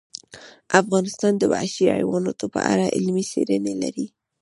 [0.81, 4.05] افغانستان د وحشي حیواناتو په اړه علمي څېړنې لري.